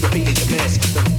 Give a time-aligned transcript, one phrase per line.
[0.00, 1.09] keep repeating your miss.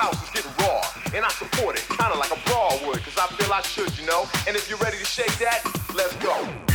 [0.00, 0.80] house is getting raw,
[1.14, 4.06] and I support it, kinda like a brawl would, cause I feel I should, you
[4.06, 4.26] know?
[4.46, 5.60] And if you're ready to shake that,
[5.94, 6.69] let's go.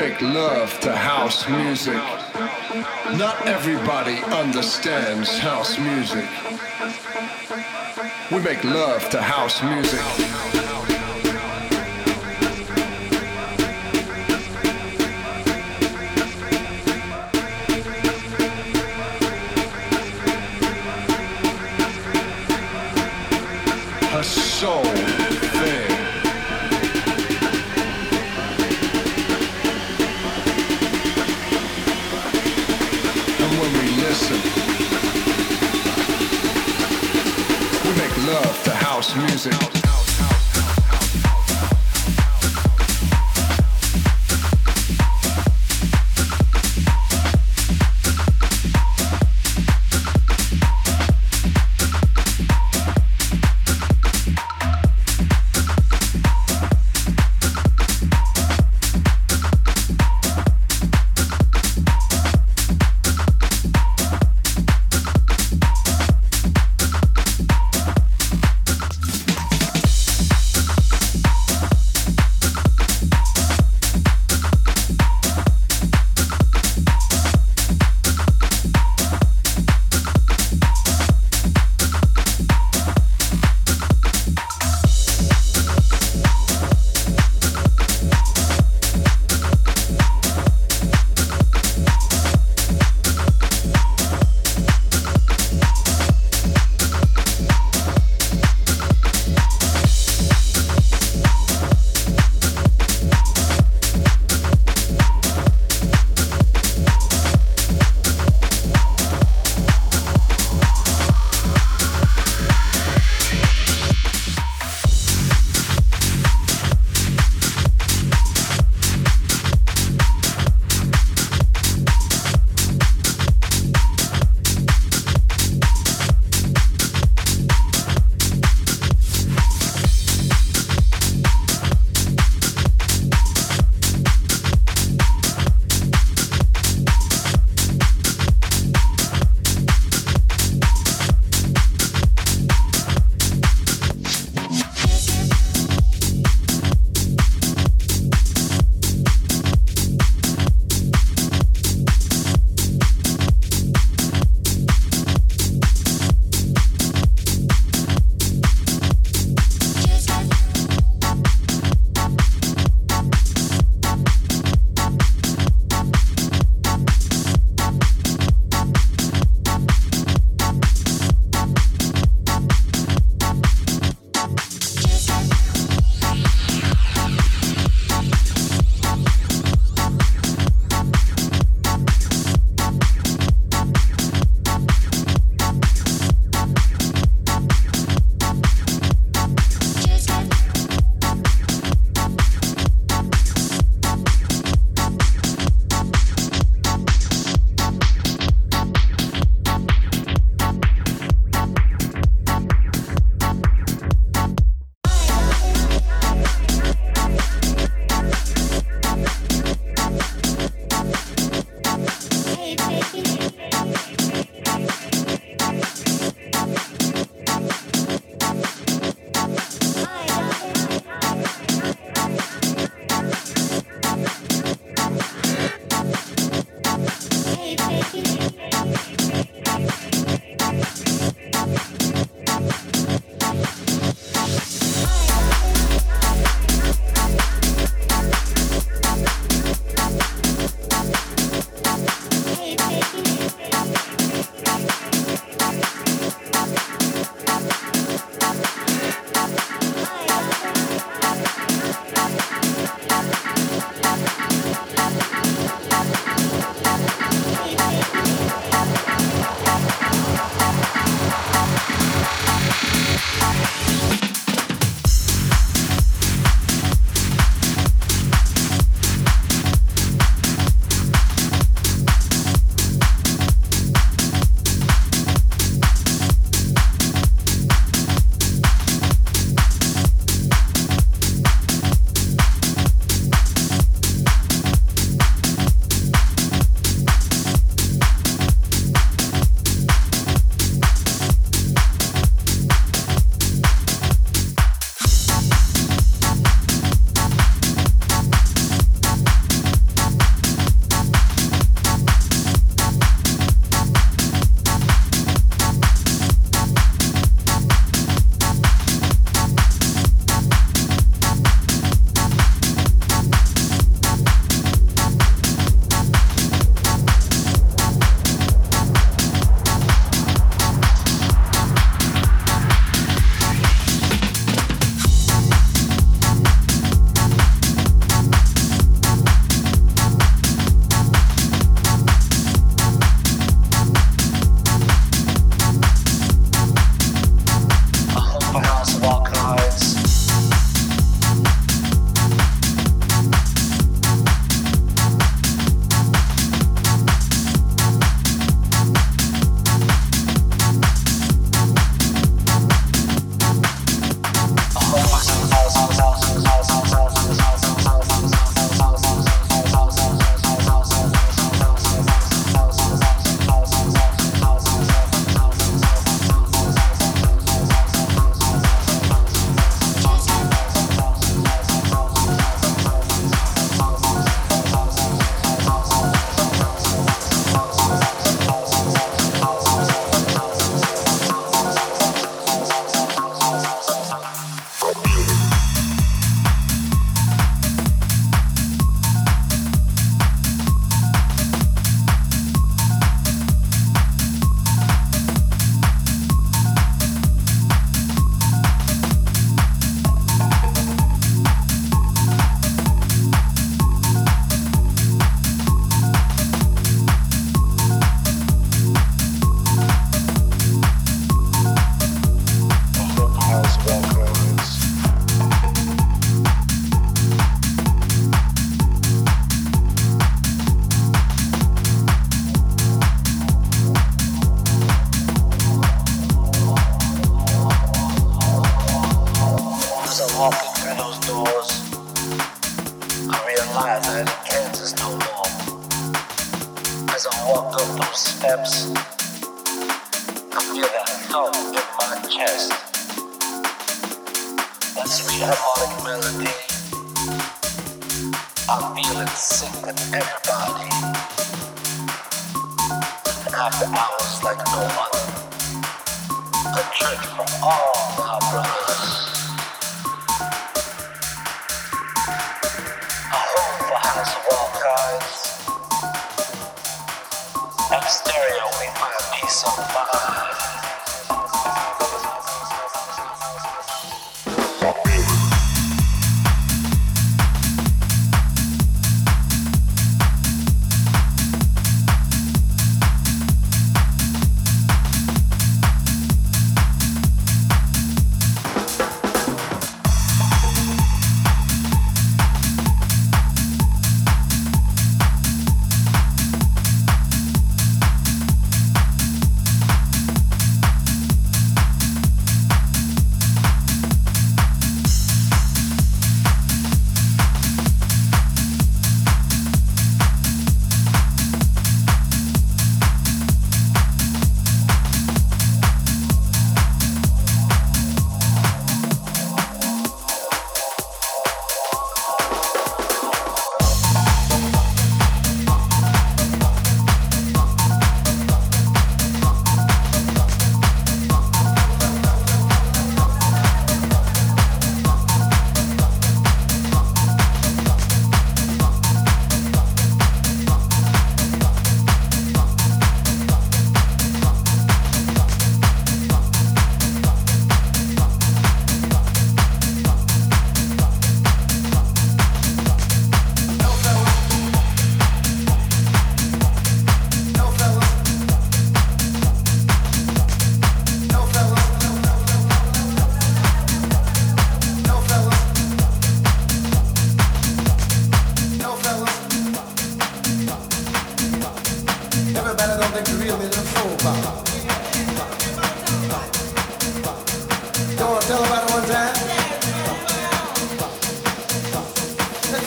[0.00, 1.92] make love to house music.
[3.18, 6.26] Not everybody understands house music.
[8.32, 10.69] We make love to house music.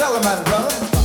[0.03, 1.02] Tell about it, brother.